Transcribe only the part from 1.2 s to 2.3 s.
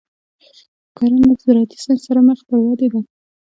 د زراعتي ساینس سره